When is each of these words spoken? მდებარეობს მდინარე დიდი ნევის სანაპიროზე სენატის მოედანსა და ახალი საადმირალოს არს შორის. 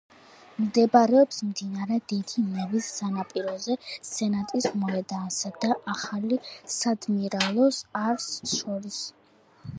მდებარეობს 0.59 1.41
მდინარე 1.49 1.99
დიდი 2.13 2.45
ნევის 2.45 2.87
სანაპიროზე 3.01 3.77
სენატის 4.13 4.67
მოედანსა 4.85 5.53
და 5.67 5.71
ახალი 5.95 6.41
საადმირალოს 6.79 7.85
არს 8.05 8.33
შორის. 8.57 9.03